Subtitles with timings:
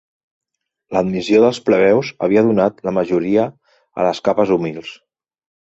[0.95, 4.99] L'admissió dels plebeus havia donat la majoria a les capes humils.